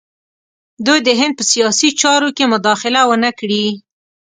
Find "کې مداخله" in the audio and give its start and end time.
2.37-3.01